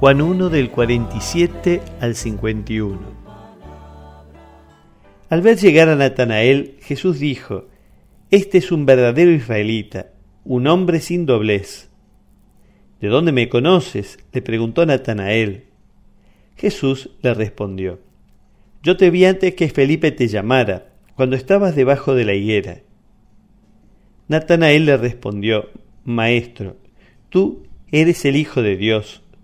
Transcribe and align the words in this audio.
Juan 0.00 0.22
1 0.22 0.48
del 0.48 0.70
47 0.70 1.82
al 2.00 2.14
51. 2.14 2.98
Al 5.28 5.42
ver 5.42 5.58
llegar 5.58 5.90
a 5.90 5.94
Natanael, 5.94 6.78
Jesús 6.80 7.18
dijo, 7.18 7.66
Este 8.30 8.56
es 8.56 8.72
un 8.72 8.86
verdadero 8.86 9.30
israelita, 9.30 10.12
un 10.42 10.68
hombre 10.68 11.00
sin 11.00 11.26
doblez. 11.26 11.90
¿De 13.02 13.08
dónde 13.08 13.32
me 13.32 13.50
conoces? 13.50 14.18
le 14.32 14.40
preguntó 14.40 14.86
Natanael. 14.86 15.64
Jesús 16.56 17.10
le 17.20 17.34
respondió, 17.34 18.00
Yo 18.82 18.96
te 18.96 19.10
vi 19.10 19.26
antes 19.26 19.54
que 19.54 19.68
Felipe 19.68 20.12
te 20.12 20.28
llamara, 20.28 20.94
cuando 21.14 21.36
estabas 21.36 21.76
debajo 21.76 22.14
de 22.14 22.24
la 22.24 22.32
higuera. 22.32 22.78
Natanael 24.28 24.86
le 24.86 24.96
respondió, 24.96 25.68
Maestro, 26.06 26.78
tú 27.28 27.64
eres 27.92 28.24
el 28.24 28.36
Hijo 28.36 28.62
de 28.62 28.78
Dios 28.78 29.22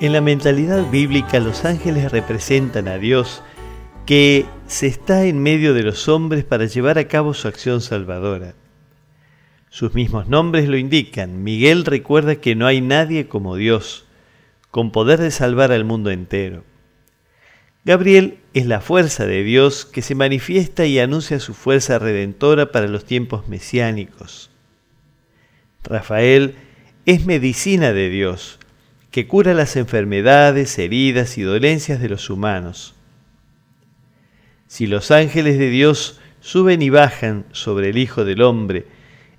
En 0.00 0.14
la 0.14 0.22
mentalidad 0.22 0.90
bíblica 0.90 1.40
los 1.40 1.66
ángeles 1.66 2.10
representan 2.10 2.88
a 2.88 2.96
Dios 2.96 3.42
que 4.06 4.46
se 4.66 4.86
está 4.86 5.26
en 5.26 5.42
medio 5.42 5.74
de 5.74 5.82
los 5.82 6.08
hombres 6.08 6.42
para 6.42 6.64
llevar 6.64 6.96
a 6.96 7.06
cabo 7.06 7.34
su 7.34 7.48
acción 7.48 7.82
salvadora. 7.82 8.54
Sus 9.68 9.92
mismos 9.92 10.26
nombres 10.26 10.70
lo 10.70 10.78
indican. 10.78 11.44
Miguel 11.44 11.84
recuerda 11.84 12.36
que 12.36 12.54
no 12.54 12.66
hay 12.66 12.80
nadie 12.80 13.28
como 13.28 13.56
Dios, 13.56 14.06
con 14.70 14.90
poder 14.90 15.20
de 15.20 15.30
salvar 15.30 15.70
al 15.70 15.84
mundo 15.84 16.10
entero. 16.10 16.64
Gabriel 17.84 18.38
es 18.54 18.64
la 18.64 18.80
fuerza 18.80 19.26
de 19.26 19.42
Dios 19.42 19.84
que 19.84 20.00
se 20.00 20.14
manifiesta 20.14 20.86
y 20.86 20.98
anuncia 20.98 21.38
su 21.40 21.52
fuerza 21.52 21.98
redentora 21.98 22.72
para 22.72 22.88
los 22.88 23.04
tiempos 23.04 23.48
mesiánicos. 23.48 24.50
Rafael 25.84 26.54
es 27.04 27.26
medicina 27.26 27.92
de 27.92 28.08
Dios, 28.08 28.59
que 29.10 29.26
cura 29.26 29.54
las 29.54 29.76
enfermedades, 29.76 30.78
heridas 30.78 31.36
y 31.36 31.42
dolencias 31.42 32.00
de 32.00 32.08
los 32.08 32.30
humanos. 32.30 32.94
Si 34.68 34.86
los 34.86 35.10
ángeles 35.10 35.58
de 35.58 35.68
Dios 35.68 36.20
suben 36.40 36.80
y 36.80 36.90
bajan 36.90 37.44
sobre 37.50 37.90
el 37.90 37.98
Hijo 37.98 38.24
del 38.24 38.42
Hombre, 38.42 38.86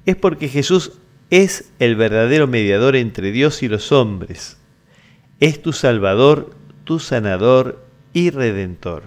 es 0.06 0.16
porque 0.18 0.50
Jesús 0.50 0.94
es 1.30 1.72
el 1.80 1.96
verdadero 1.96 2.48
mediador 2.48 2.98
entre 2.98 3.32
Dios 3.32 3.64
y 3.64 3.70
los 3.70 3.94
hombres. 3.94 4.58
Es 5.40 5.62
tu 5.62 5.72
Salvador, 5.72 6.54
tu 6.84 7.00
sanador 7.00 7.86
y 8.14 8.30
redentor. 8.30 9.04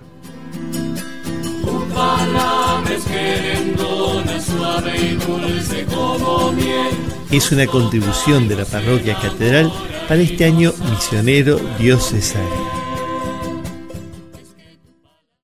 Es 7.31 7.53
una 7.53 7.67
contribución 7.67 8.49
de 8.49 8.57
la 8.57 8.65
parroquia 8.65 9.17
catedral 9.21 9.71
para 10.09 10.21
este 10.21 10.45
año 10.45 10.73
misionero 10.91 11.59
diocesano. 11.79 12.84